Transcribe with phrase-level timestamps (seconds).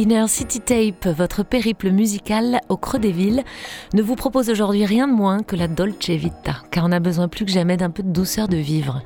[0.00, 3.44] Inner City Tape, votre périple musical au creux des villes,
[3.92, 7.28] ne vous propose aujourd'hui rien de moins que la Dolce Vita, car on a besoin
[7.28, 9.02] plus que jamais d'un peu de douceur de vivre.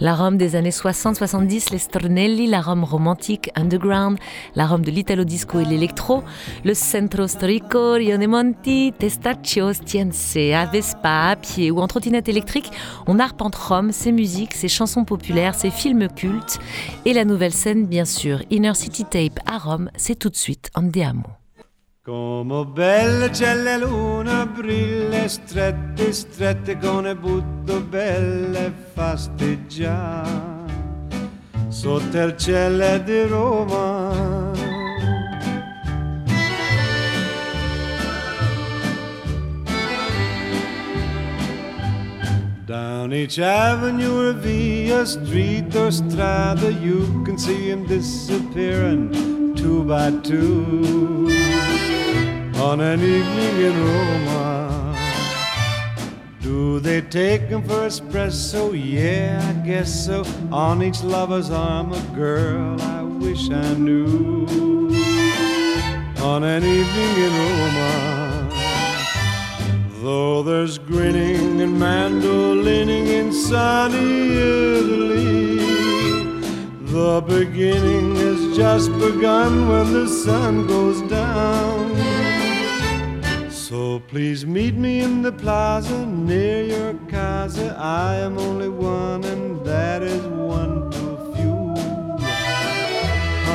[0.00, 4.18] La Rome des années 60-70, les Stornelli, la Rome romantique, underground,
[4.56, 6.24] la Rome de l'italo disco et l'électro,
[6.64, 12.72] le Centro Storico, Rione Monti, Testaccio, Stiense, à Vespa, à pied ou en trottinette électrique,
[13.06, 16.58] on arpente Rome, ses musiques, ses chansons populaires, ses films cultes
[17.04, 18.40] et la nouvelle scène bien sûr.
[18.50, 21.36] Inner City Tape à Rome, c'est tout de suite Andiamo.
[22.02, 30.62] Come belle c'è la luna, brille strette, strette con le butto belle fasteggiare
[31.68, 34.52] sotto il cielo di Roma.
[42.64, 50.10] Down each avenue or via street or strada, you can see him disappearing two by
[50.20, 51.26] two
[52.56, 54.94] on an evening in Roma.
[56.42, 58.62] Do they take him for espresso?
[58.74, 60.22] Yeah, I guess so.
[60.52, 64.44] On each lover's arm, a girl I wish I knew.
[66.20, 67.92] On an evening in Roma.
[70.02, 75.83] Though there's grinning and mandolining in sunny Italy,
[76.94, 81.90] the beginning has just begun when the sun goes down.
[83.50, 87.76] So please meet me in the plaza near your casa.
[87.76, 91.58] I am only one, and that is one too few.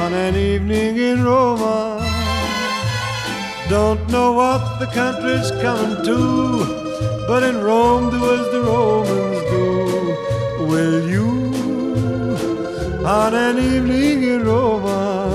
[0.01, 2.05] On an evening in Roma.
[3.69, 6.17] Don't know what the country's coming to,
[7.25, 10.65] but in Rome do as the Romans do.
[10.65, 11.48] Will you,
[13.05, 15.30] on an evening in Roma?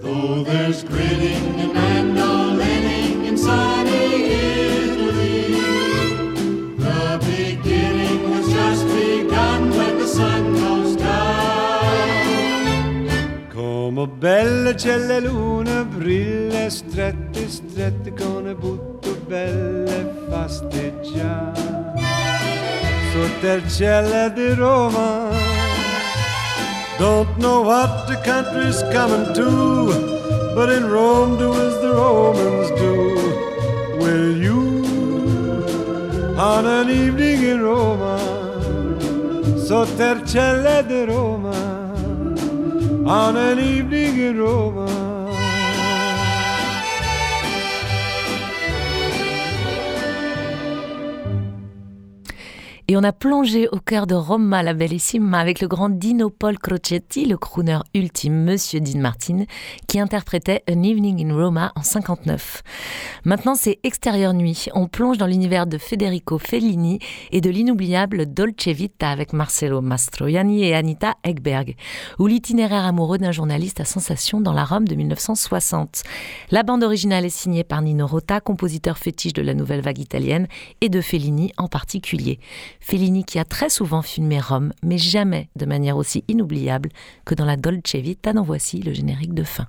[0.00, 5.54] Though there's grinning and mandolining in sunny Italy,
[6.76, 12.30] the beginning was just begun when the sun goes down.
[13.50, 21.62] Come belle c'è la luna, brille strette, strette con le butto belle fasteggiare
[23.12, 25.51] sotto il cielo di Roma.
[26.98, 32.94] Don't know what the country's coming to, but in Rome do as the Romans do.
[34.02, 34.60] Will you,
[36.38, 38.18] on an evening in Roma,
[39.56, 41.72] il cielo di Roma?
[43.06, 44.81] on an evening in Roma.
[52.92, 56.58] Et on a plongé au cœur de Roma la Bellissima avec le grand Dino Paul
[56.58, 59.44] Crocetti, le crooner ultime, Monsieur Dean Martin,
[59.88, 62.62] qui interprétait An Evening in Roma en 59.
[63.24, 64.66] Maintenant, c'est Extérieur Nuit.
[64.74, 66.98] On plonge dans l'univers de Federico Fellini
[67.30, 71.76] et de l'inoubliable Dolce Vita avec Marcello Mastroianni et Anita Ekberg,
[72.18, 76.02] ou l'itinéraire amoureux d'un journaliste à sensation dans la Rome de 1960.
[76.50, 80.46] La bande originale est signée par Nino Rota, compositeur fétiche de la nouvelle vague italienne,
[80.82, 82.38] et de Fellini en particulier.
[82.82, 86.90] Fellini qui a très souvent filmé Rome, mais jamais de manière aussi inoubliable
[87.24, 88.32] que dans la Dolce Vita.
[88.32, 89.66] En voici le générique de fin.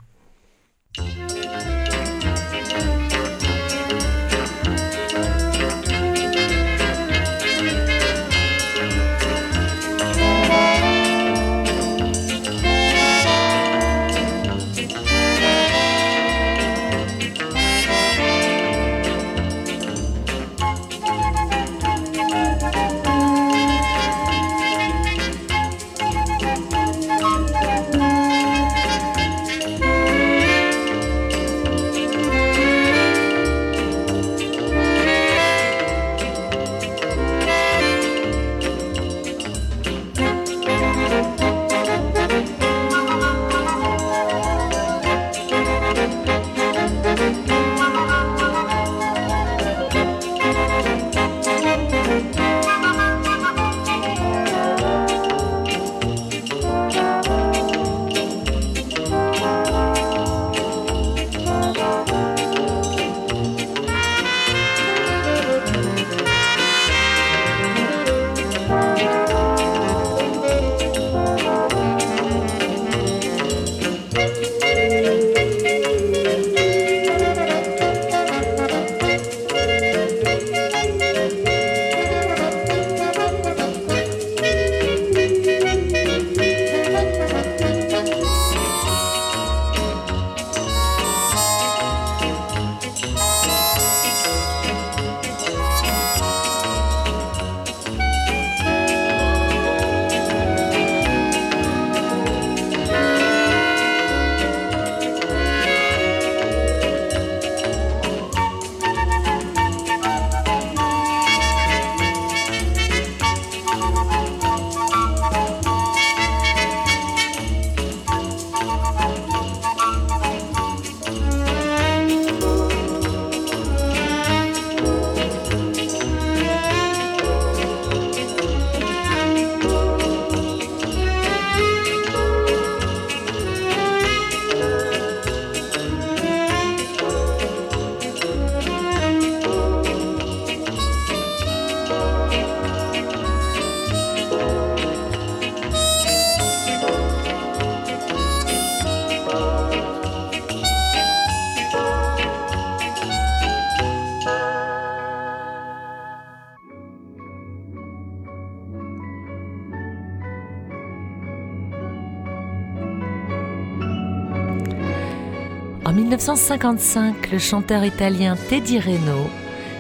[166.26, 169.28] 1955, le chanteur italien Teddy Reno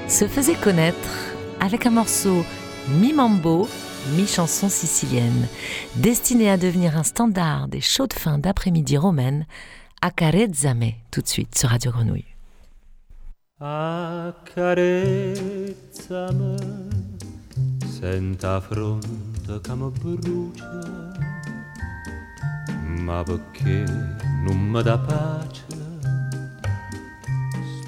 [0.09, 1.31] se faisait connaître
[1.61, 2.43] avec un morceau
[2.99, 3.65] mi-mambo,
[4.17, 5.47] mi-chanson sicilienne,
[5.95, 9.45] destiné à devenir un standard des shows de fin d'après-midi romaines,
[10.01, 12.25] Accarezzame, tout de suite sur Radio Grenouille.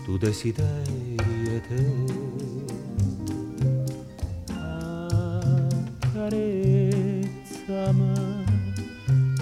[0.05, 1.81] Stu desiderio te.
[6.03, 7.33] Accarezzame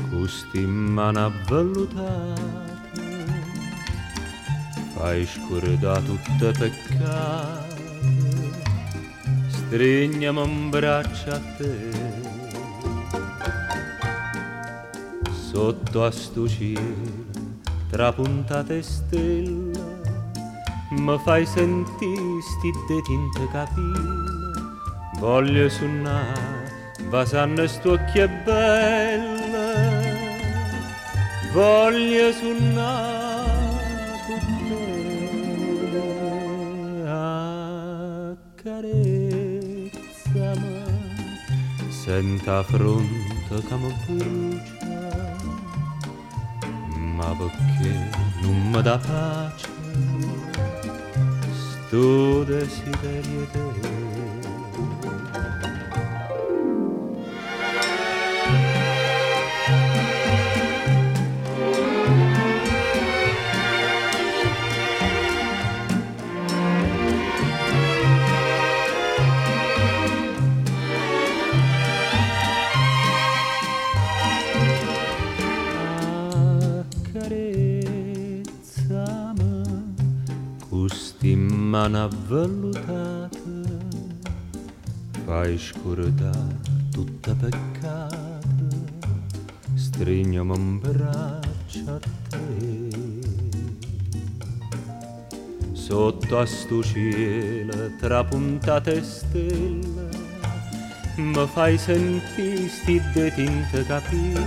[0.10, 3.01] custi mano avvellutate
[4.95, 7.81] fai scordare tutte peccate.
[9.48, 11.92] Stringiamo un braccio a te.
[15.30, 17.31] Sotto a sto cielo
[17.89, 19.82] trapuntate stelle
[21.00, 22.72] mi fai sentire sti
[23.04, 24.62] tinte capille
[25.19, 29.72] voglio suonare basanno sto occhie belle
[31.54, 33.12] voglio suonare
[34.25, 34.84] con te
[38.68, 39.54] accarezzami
[41.90, 44.81] senta fronte che mi brucia.
[47.16, 48.10] Ma perché
[48.42, 49.69] non mi dà pace
[51.94, 54.43] tu deciderie te
[81.83, 83.40] mano avvellutate
[85.25, 86.59] fai scordare
[86.92, 88.68] tutta peccate
[89.73, 91.99] stringiami un braccio a
[92.30, 92.90] te
[95.73, 100.09] sotto a sto cielo trapuntate stelle
[101.18, 104.45] mi fai sentire sti de tinte capille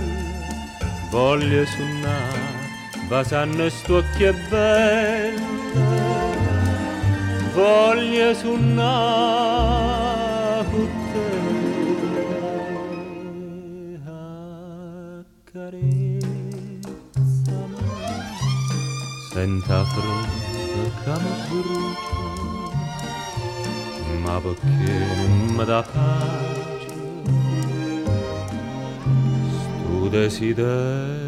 [1.11, 6.16] voglio suonare basanno sto occhie belle
[7.57, 9.57] voglio suonare
[10.69, 11.29] con te
[15.47, 16.21] accarezzami
[19.31, 22.17] senta fronte che mi brucia
[24.21, 24.95] ma perché
[25.55, 26.93] mi dà pace
[29.49, 31.26] sto desiderio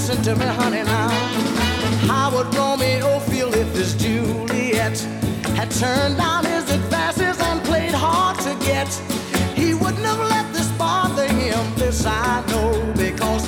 [0.00, 1.10] Listen to me, honey, now.
[2.08, 4.98] How would Romeo feel if his Juliet
[5.54, 8.88] had turned down his advances and played hard to get?
[9.54, 13.46] He wouldn't have let this bother him, this I know, because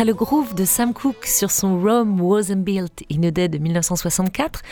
[0.00, 3.58] Après le groove de Sam Cooke sur son Rome Wasn't Built in a Day de
[3.58, 4.62] 1964,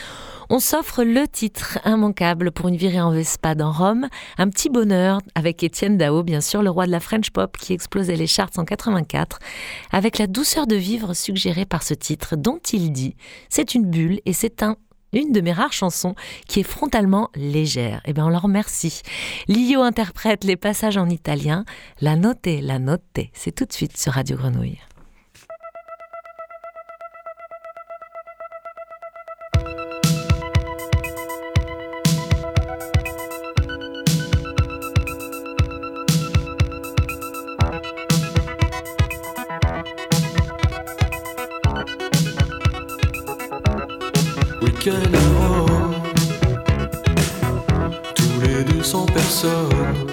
[0.49, 4.09] on s'offre le titre immanquable pour une virée en Vespa dans Rome,
[4.39, 7.75] un petit bonheur avec Étienne Dao, bien sûr, le roi de la French pop qui
[7.75, 9.39] explosait les charts en 84,
[9.93, 13.15] avec la douceur de vivre suggérée par ce titre dont il dit
[13.51, 14.77] C'est une bulle et c'est un
[15.13, 16.15] une de mes rares chansons
[16.49, 18.01] qui est frontalement légère.
[18.07, 19.03] Eh bien, on leur remercie.
[19.47, 21.67] Lio interprète les passages en italien.
[22.01, 23.03] La note, la note,
[23.35, 24.79] c'est tout de suite sur Radio Grenouille.
[48.89, 50.08] sans personne.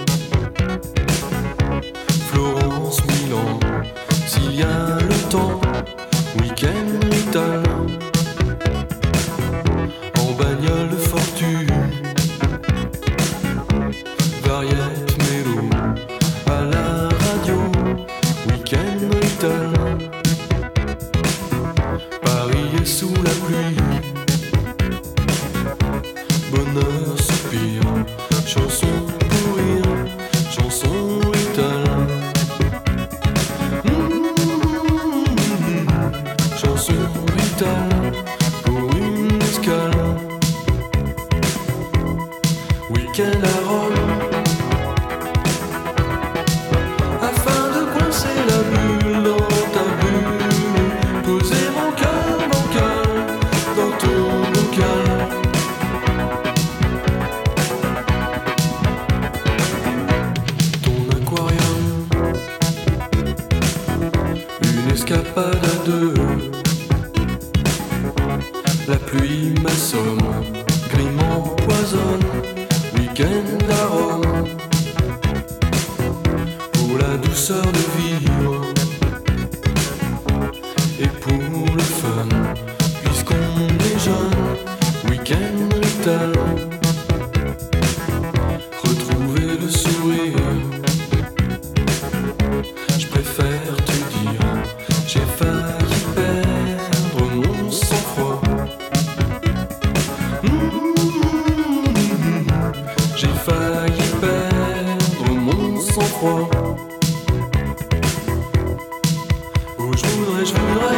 [109.95, 110.94] 出来出来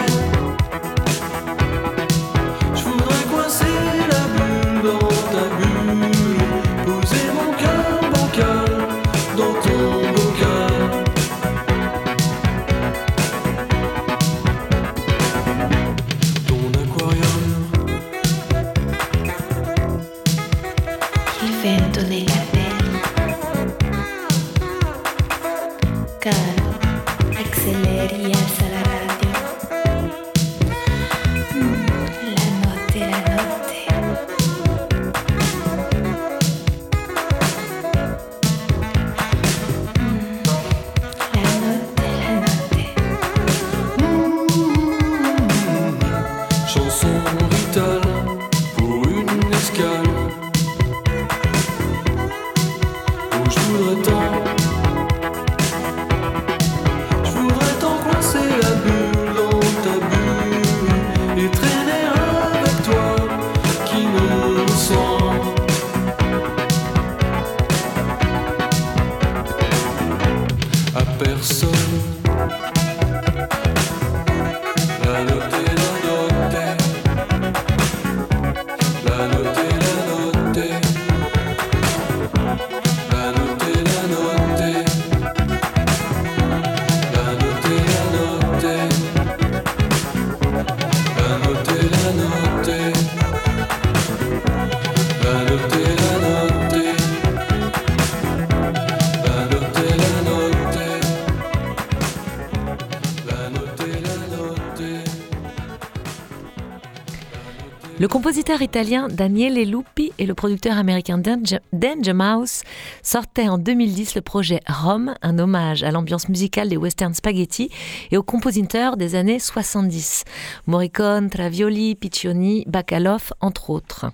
[108.07, 112.61] Le compositeur italien Daniele Lupi et le producteur américain Danger Mouse
[113.03, 117.69] sortaient en 2010 le projet Rome, un hommage à l'ambiance musicale des western spaghetti
[118.09, 120.23] et aux compositeurs des années 70,
[120.67, 124.05] Morricone, Travioli, Piccioni, Bacalov, entre autres.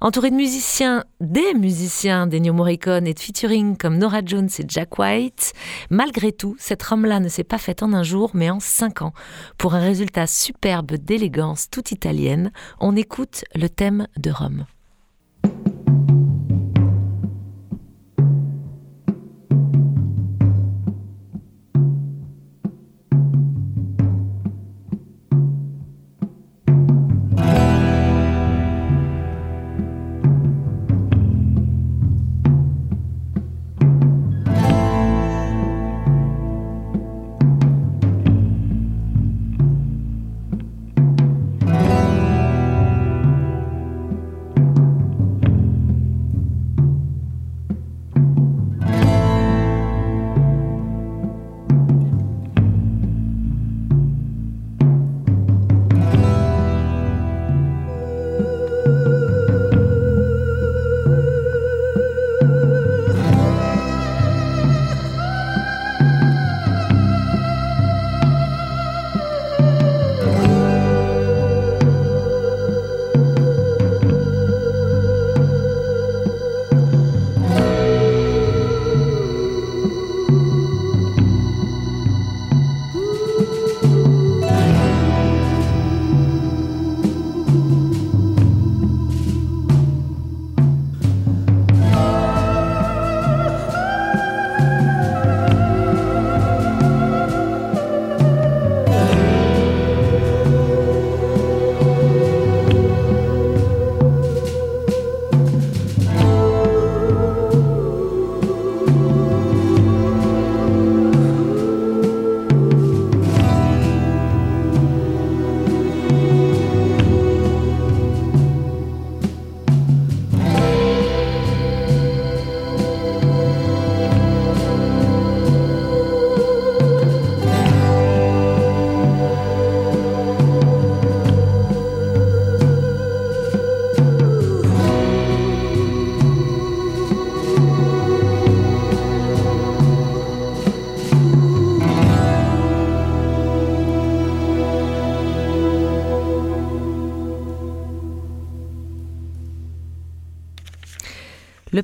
[0.00, 4.96] Entouré de musiciens, des musiciens d'Ennio Morricone et de featuring comme Nora Jones et Jack
[4.96, 5.54] White,
[5.90, 9.12] malgré tout, cette Rome-là ne s'est pas faite en un jour, mais en cinq ans.
[9.58, 14.66] Pour un résultat superbe d'élégance toute italienne, on écoute le thème de Rome.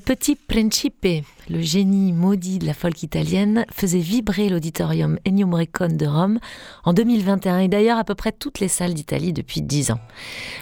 [0.04, 6.04] Petit Principe, le génie maudit de la folk italienne, faisait vibrer l'auditorium Ennio Morricone de
[6.04, 6.40] Rome
[6.82, 10.00] en 2021 et d'ailleurs à peu près toutes les salles d'Italie depuis dix ans.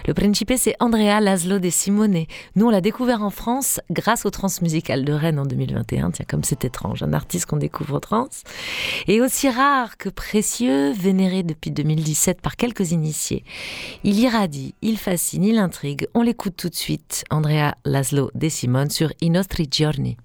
[0.07, 2.25] Le Principe, c'est Andrea Laszlo de Simone.
[2.55, 6.11] Nous, on l'a découvert en France grâce au Transmusical de Rennes en 2021.
[6.11, 8.29] Tiens, comme c'est étrange, un artiste qu'on découvre au Trans.
[9.07, 13.43] Et aussi rare que précieux, vénéré depuis 2017 par quelques initiés.
[14.03, 16.07] Il irradie, il fascine, il intrigue.
[16.13, 20.17] On l'écoute tout de suite, Andrea Laszlo de Simone sur I nostri giorni.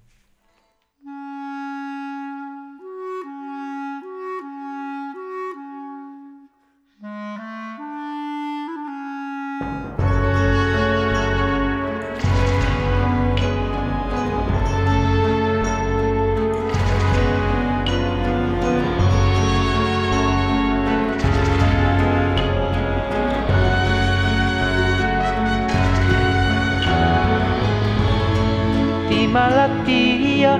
[29.59, 30.57] Malattia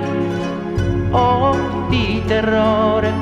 [1.10, 1.56] o
[1.88, 3.12] di terrore,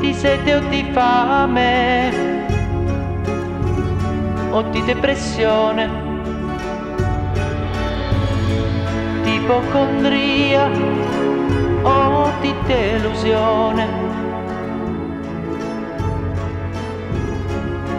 [0.00, 2.12] di sete o di fame
[4.50, 5.88] o di depressione,
[9.22, 10.68] di ipocondria
[11.82, 14.10] o di delusione.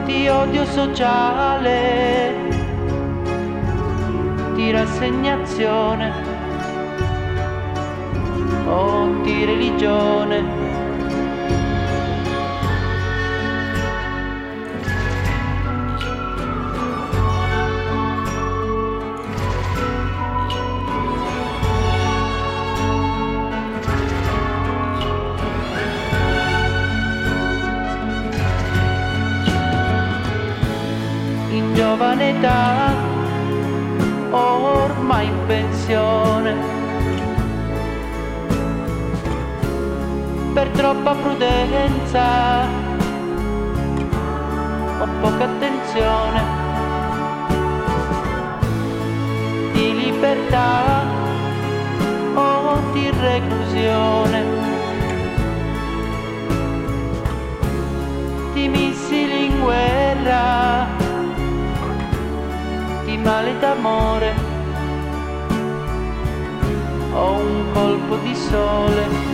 [0.06, 2.53] Di odio sociale
[4.54, 6.12] di rassegnazione
[8.66, 10.62] o di religione.
[31.76, 32.93] Giovane età
[35.46, 36.56] pensione.
[40.54, 42.66] Per troppa prudenza
[45.00, 46.42] ho poca attenzione,
[49.74, 51.04] di libertà
[52.36, 54.44] o di reclusione,
[58.54, 60.88] di missili in guerra,
[63.06, 64.43] di male d'amore
[67.14, 69.32] o un colpo di sole.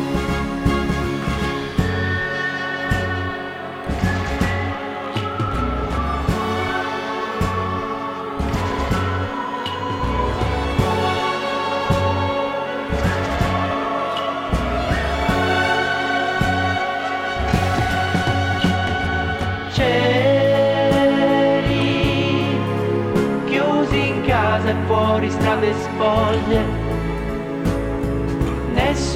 [23.46, 26.79] Chiusi in casa e fuori strade spoglie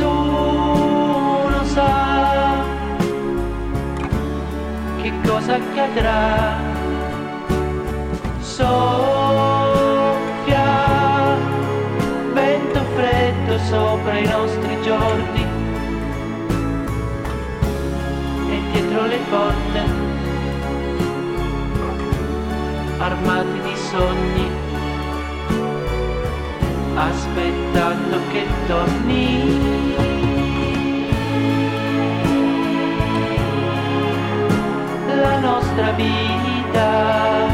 [0.04, 2.66] nessuno sa
[5.02, 6.62] che cosa accadrà.
[8.40, 8.72] Soffia
[12.34, 15.46] vento freddo sopra i nostri giorni
[18.50, 20.12] e dietro le porte
[23.00, 24.43] armati di sogni
[26.96, 30.02] aspettando che torni.
[35.16, 37.53] La nostra vita.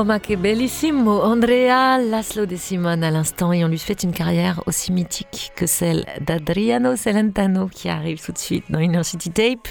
[0.00, 4.12] Oh ma que bellissimo Andrea Laszlo de Simone à l'instant et on lui souhaite une
[4.12, 9.68] carrière aussi mythique que celle d'Adriano Celentano qui arrive tout de suite dans University Tape.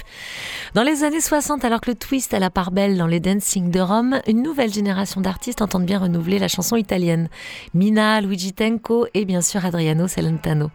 [0.72, 3.72] Dans les années 60, alors que le twist à la part belle dans les dancing
[3.72, 7.28] de Rome, une nouvelle génération d'artistes entendent bien renouveler la chanson italienne.
[7.74, 10.70] Mina, Luigi Tenco et bien sûr Adriano Celentano.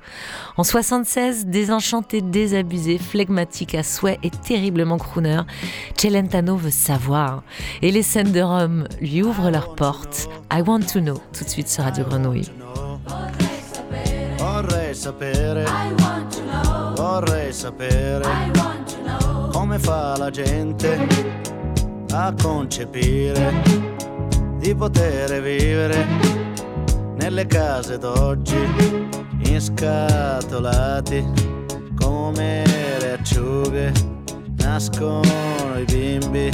[0.58, 5.42] En 76, désenchanté, désabusé, flegmatique à souhait et terriblement crooner,
[5.96, 7.44] Celentano veut savoir.
[7.82, 10.28] Et les scènes de Rome lui ouvrent leurs portes.
[10.52, 12.52] I want to know, tout de suite sur Radio Grenouille.
[14.96, 15.66] Sapere,
[16.96, 18.52] vorrei sapere
[19.52, 21.08] come fa la gente
[22.12, 23.62] a concepire
[24.58, 26.08] di poter vivere
[27.18, 28.58] nelle case d'oggi
[29.44, 31.24] inscatolati
[32.00, 32.64] come
[33.00, 33.92] le acciughe.
[34.58, 36.50] Nascono i bimbi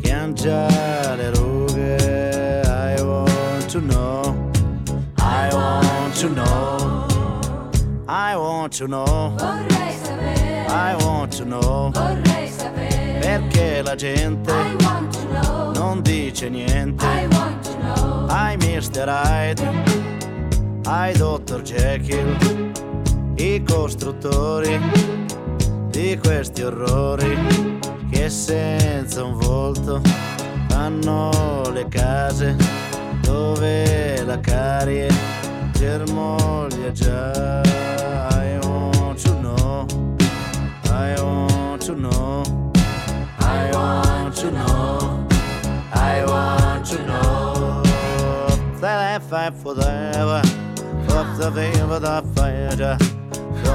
[0.00, 2.62] che hanno già le rughe.
[2.64, 4.50] I want to know.
[5.18, 6.91] I want to know
[8.14, 13.18] I want to know Vorrei sapere, I want to know vorrei sapere.
[13.20, 14.76] perché la gente I
[15.72, 18.26] non dice niente I want to know.
[18.28, 19.08] ai Mr.
[19.08, 19.62] Hyde
[20.84, 21.62] ai Dr.
[21.62, 22.36] Jekyll
[23.36, 24.78] i costruttori
[25.88, 27.78] di questi orrori
[28.10, 30.02] che senza un volto
[30.68, 32.56] fanno le case
[33.22, 35.08] dove la carie
[35.72, 37.62] germoglia già
[41.02, 42.44] I want to know.
[43.40, 45.26] I want to know.
[45.92, 47.82] I want to know.
[48.80, 50.42] That I fight forever
[51.18, 52.98] of the fever the fire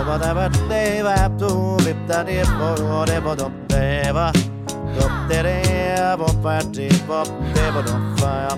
[0.08, 4.32] whatever they have to live that if for whatever the fever
[5.04, 8.58] Up there, up at the pop, never don't fire.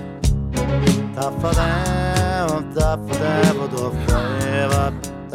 [1.14, 5.19] Top for them, top for them, do forever.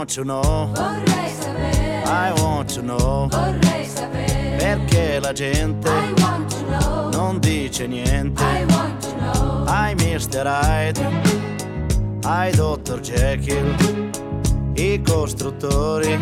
[0.00, 4.56] want to know, Vorrei sapere, I want to know vorrei sapere.
[4.56, 8.42] perché la gente I want to know, non dice niente.
[8.42, 9.64] I want to know.
[9.66, 10.46] Ai Mr.
[10.46, 11.06] Hyde,
[12.22, 13.00] ai Dr.
[13.00, 14.10] Jekyll,
[14.74, 16.18] i costruttori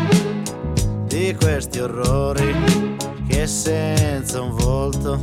[1.06, 2.96] di questi orrori
[3.28, 5.20] che senza un volto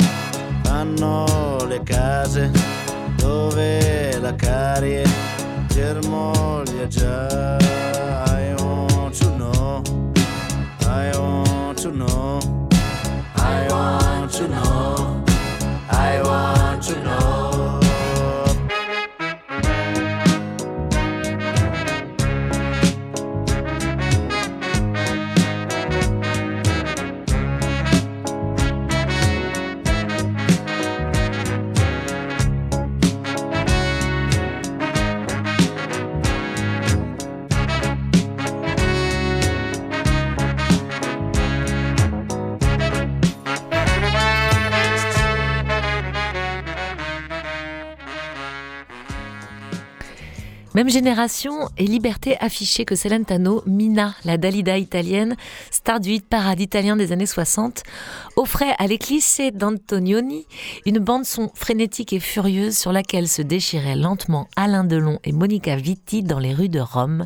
[0.64, 2.50] fanno le case
[3.18, 5.04] dove la carie
[5.68, 7.95] germoglia già.
[10.98, 12.40] I want to know,
[13.36, 15.26] I want to know,
[15.90, 17.45] I want to know.
[50.76, 55.38] Même génération et liberté affichée que Celentano, Mina, la Dalida italienne,
[55.72, 57.84] star du hit parade italien des années 60,
[58.36, 60.46] offrait à l'Eclisse d'Antonioni
[60.86, 66.24] une bande-son frénétique et furieuse sur laquelle se déchiraient lentement Alain Delon et Monica Vitti
[66.24, 67.26] dans les rues de Rome.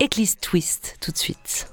[0.00, 1.68] Église Twist, tout de suite.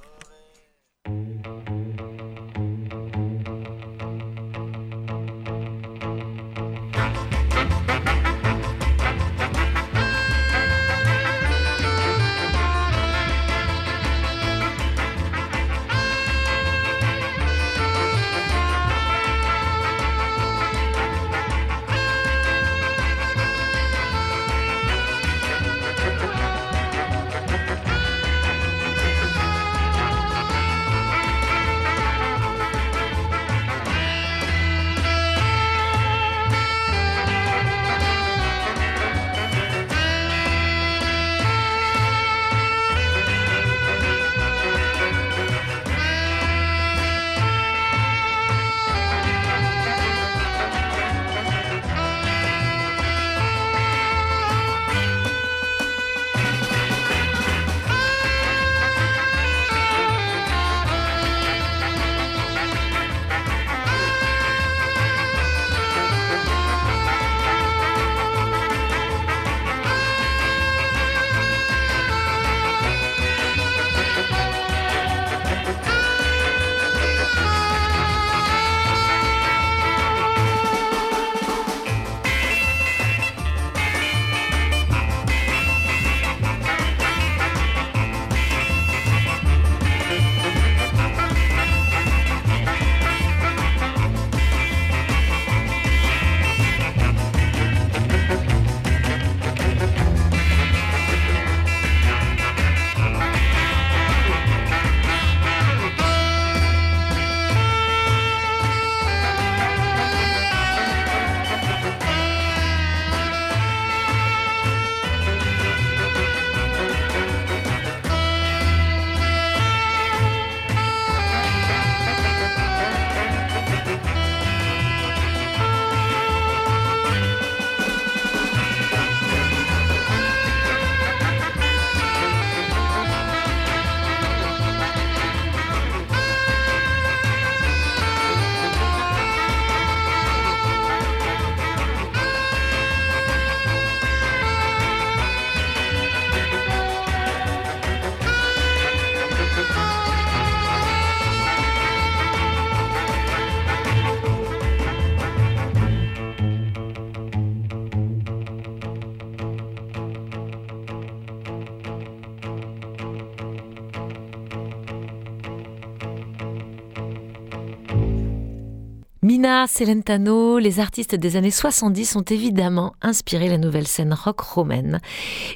[169.67, 174.99] Celentano, les artistes des années 70 ont évidemment inspiré la nouvelle scène rock romaine.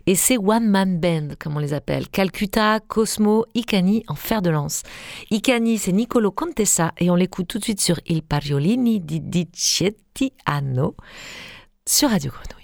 [0.05, 2.09] Et c'est One Man Band, comme on les appelle.
[2.09, 4.83] Calcutta, Cosmo, Icani en fer de lance.
[5.31, 10.95] Icani, c'est Nicolo Contessa et on l'écoute tout de suite sur Il Pariolini di Dicettiano
[11.85, 12.56] sur Radio Grenouille.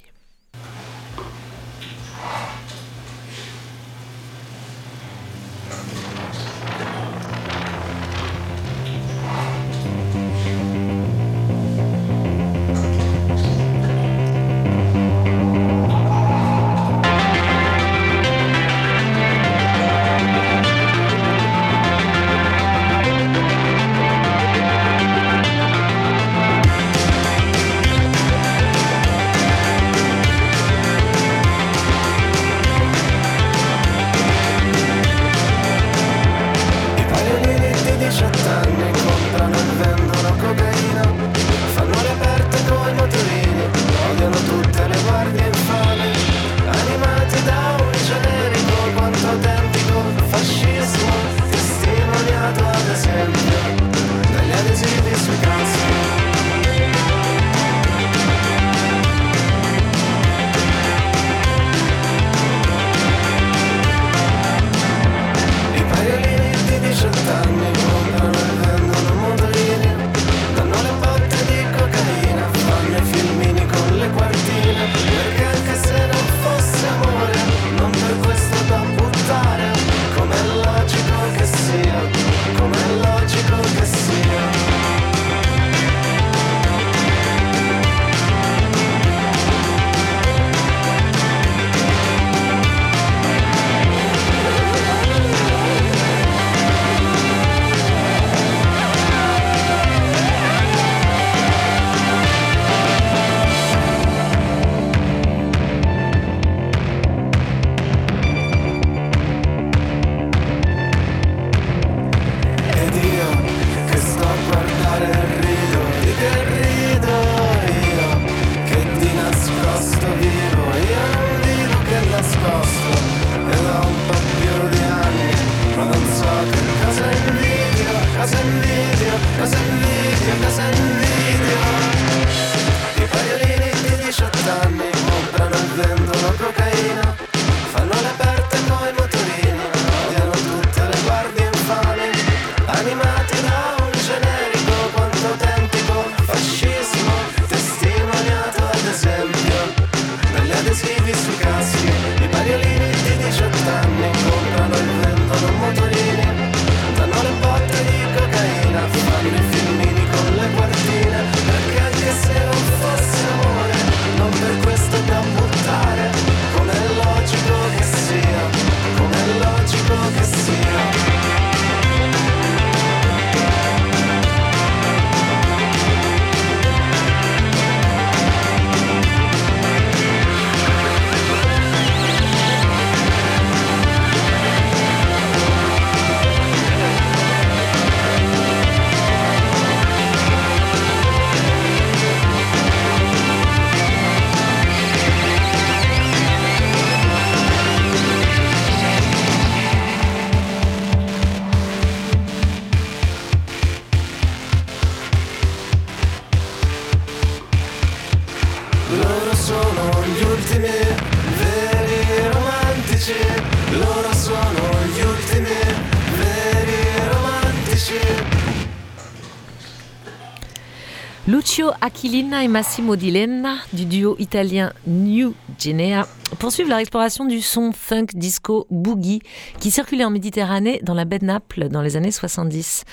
[222.13, 226.05] Aquilina et Massimo Di Lenna du duo italien New Genea
[226.37, 229.23] poursuivent leur exploration du son funk disco boogie
[229.59, 232.83] qui circulait en Méditerranée dans la baie de Naples dans les années 70.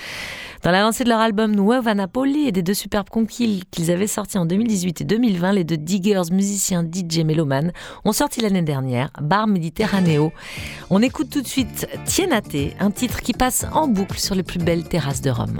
[0.63, 4.07] Dans la lancée de leur album Nuova Napoli et des deux superbes conquilles qu'ils avaient
[4.07, 9.11] sortis en 2018 et 2020, les deux diggers musiciens DJ Meloman ont sorti l'année dernière
[9.21, 10.31] Bar Mediterraneo.
[10.89, 14.57] On écoute tout de suite Tienate, un titre qui passe en boucle sur les plus
[14.57, 15.59] belles terrasses de Rome.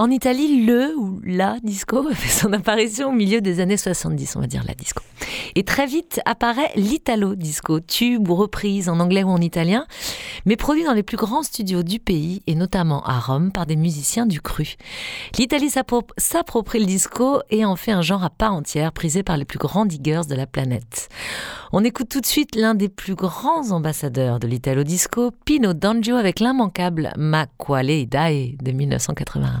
[0.00, 4.40] En Italie, le ou la disco fait son apparition au milieu des années 70, on
[4.40, 5.02] va dire la disco.
[5.56, 9.84] Et très vite apparaît l'italo disco, tube ou reprise en anglais ou en italien,
[10.46, 13.76] mais produit dans les plus grands studios du pays et notamment à Rome par des
[13.76, 14.76] musiciens du cru.
[15.36, 19.36] L'Italie s'appro- s'approprie le disco et en fait un genre à part entière prisé par
[19.36, 21.10] les plus grands diggers de la planète.
[21.72, 26.16] On écoute tout de suite l'un des plus grands ambassadeurs de l'italo disco, Pino D'Angio
[26.16, 29.60] avec l'immanquable Ma quale dai de 1981.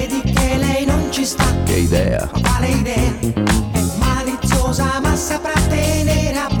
[1.21, 1.45] Ci sta?
[1.65, 3.13] che idea, Quale idea?
[3.19, 6.60] È maliziosa ma saprà tenere a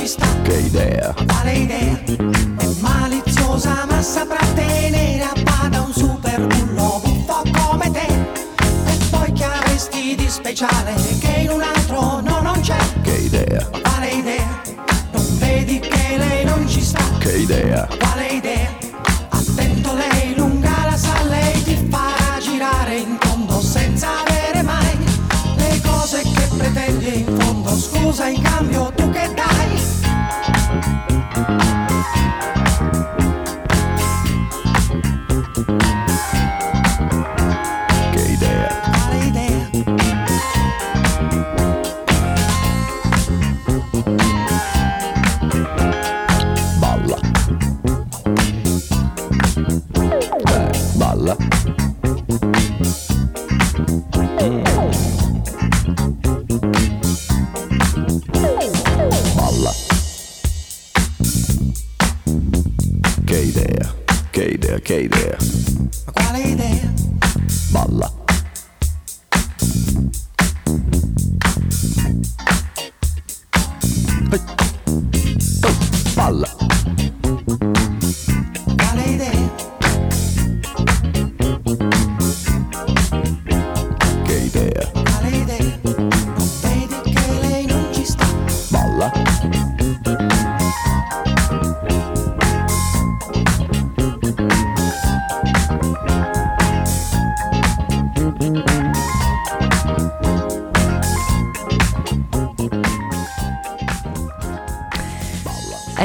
[0.00, 0.26] Ci sta?
[0.42, 2.00] che idea, Quale idea?
[2.56, 8.06] È maliziosa ma saprà tenere a bada un super bullo buffo come te.
[8.06, 10.94] E poi che avresti di speciale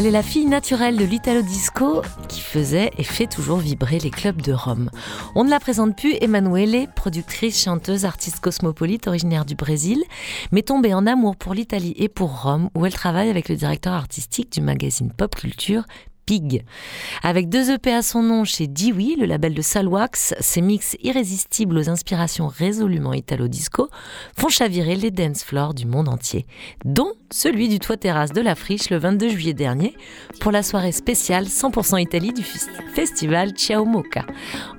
[0.06, 4.12] Elle est la fille naturelle de l'Italo Disco qui faisait et fait toujours vibrer les
[4.12, 4.92] clubs de Rome.
[5.34, 10.04] On ne la présente plus, Emanuele, productrice, chanteuse, artiste cosmopolite originaire du Brésil,
[10.52, 13.94] mais tombée en amour pour l'Italie et pour Rome, où elle travaille avec le directeur
[13.94, 15.86] artistique du magazine Pop Culture,
[17.22, 21.78] avec deux EP à son nom chez Diwi, le label de Salwax, ces mix irrésistibles
[21.78, 23.90] aux inspirations résolument italo-disco
[24.36, 26.48] font chavirer les dance floors du monde entier,
[26.84, 29.94] dont celui du toit terrasse de la Friche le 22 juillet dernier
[30.40, 32.44] pour la soirée spéciale 100% Italie du
[32.94, 34.26] festival Ciao Moca.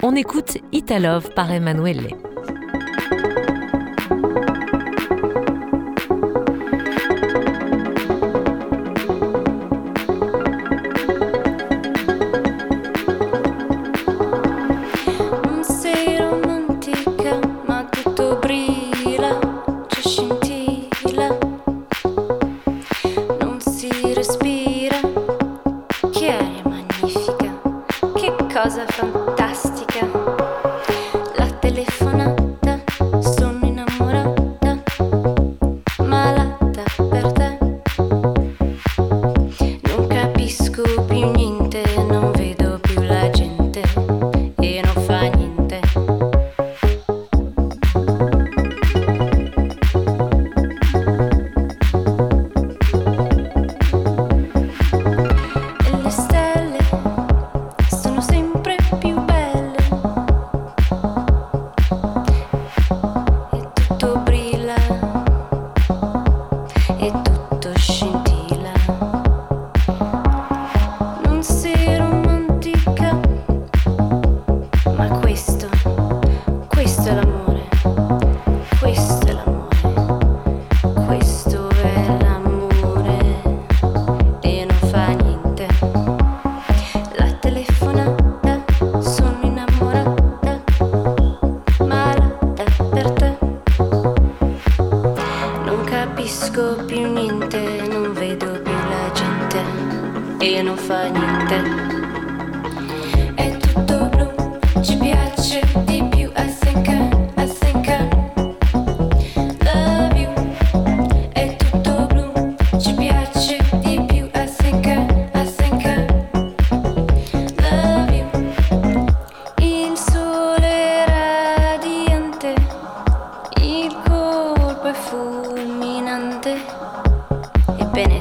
[0.02, 2.08] On écoute Italove par Emanuele.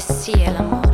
[0.05, 0.84] si el.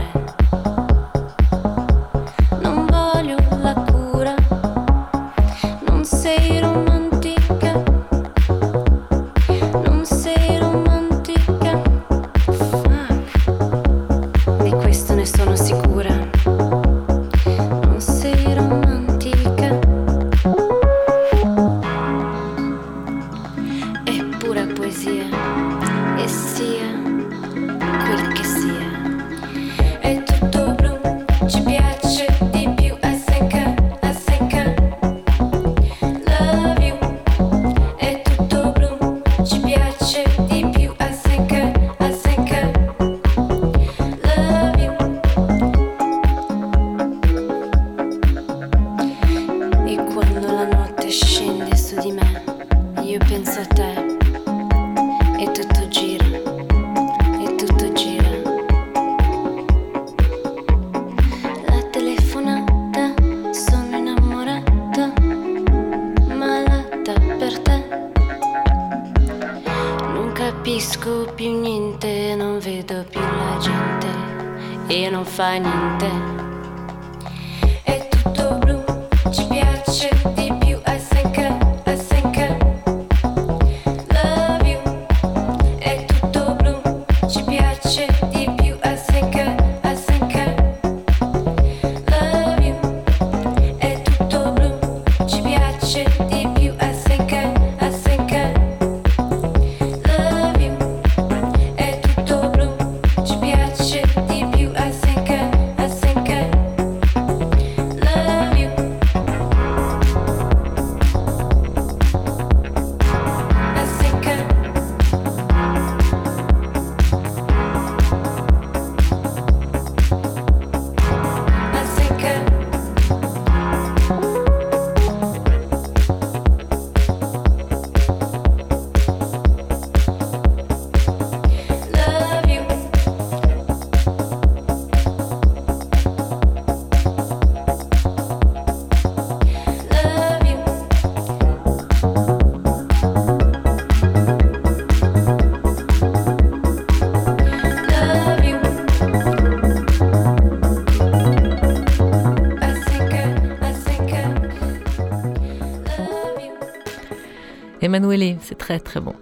[157.92, 159.14] Emanuele, c'est très très bon.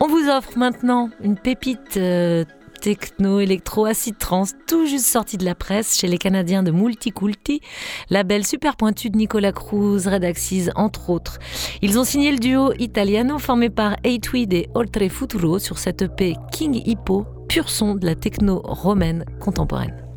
[0.00, 2.44] On vous offre maintenant une pépite euh,
[2.80, 7.60] techno, électro, acid trans, tout juste sortie de la presse chez les Canadiens de Multiculti,
[8.08, 11.38] label super pointu de Nicolas Cruz, Red Axis, entre autres.
[11.82, 16.34] Ils ont signé le duo italiano formé par Eightweed et Oltre Futuro sur cette EP
[16.50, 20.11] King Hippo, pur son de la techno romaine contemporaine.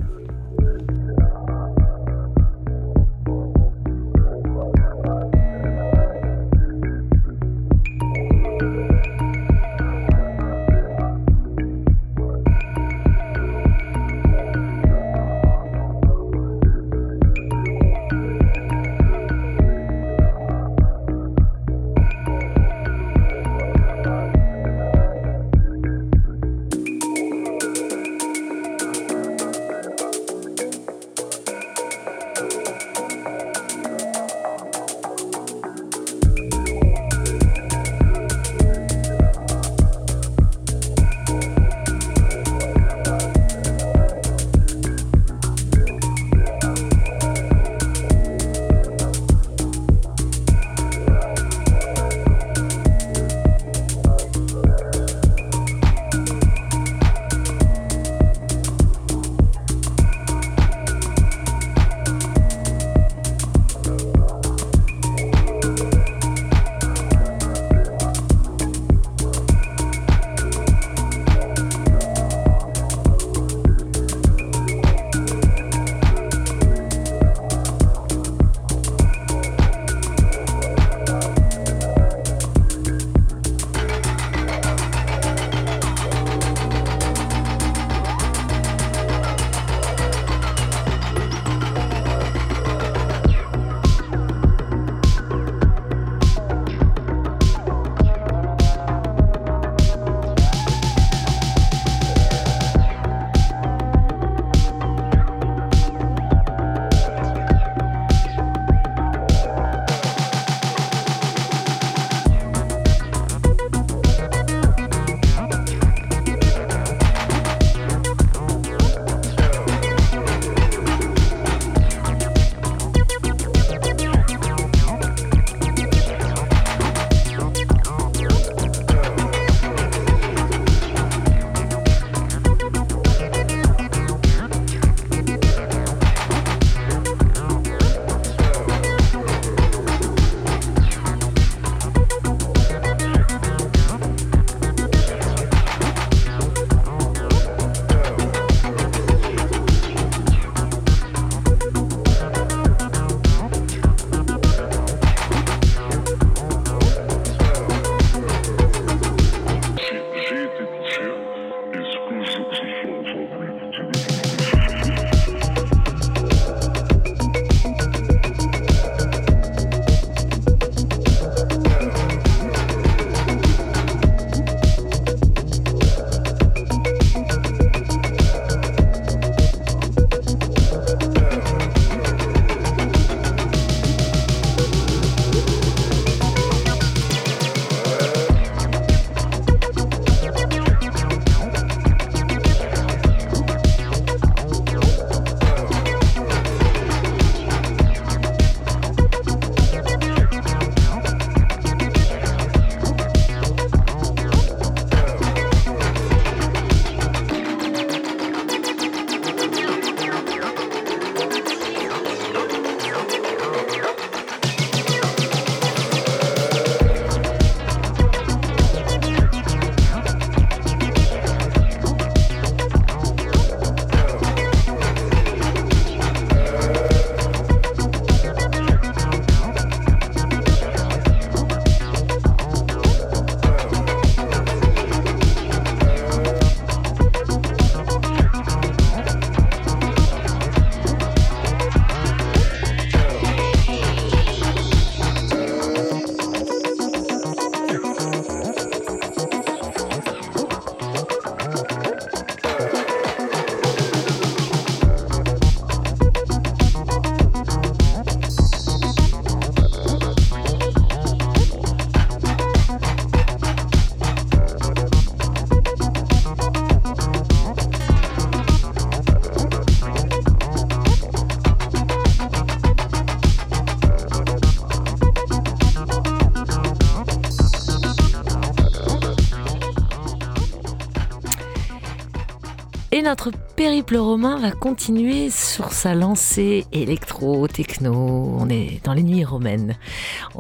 [283.06, 287.94] Notre périple romain va continuer sur sa lancée électro, techno.
[287.94, 289.76] On est dans les nuits romaines.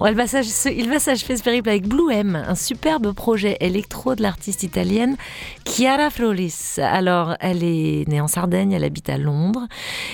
[0.03, 5.15] Il va s'achever ce périple avec Blue M, un superbe projet électro de l'artiste italienne
[5.63, 6.79] Chiara Floris.
[6.79, 9.67] Alors, elle est née en Sardaigne, elle habite à Londres.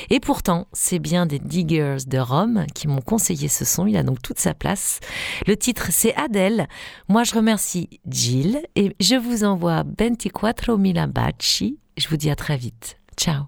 [0.09, 3.87] Et pourtant, c'est bien des diggers de Rome qui m'ont conseillé ce son.
[3.87, 4.99] Il a donc toute sa place.
[5.47, 6.67] Le titre, c'est Adèle.
[7.07, 11.80] Moi, je remercie Jill et je vous envoie 24.000 baci.
[11.97, 12.97] Je vous dis à très vite.
[13.17, 13.45] Ciao.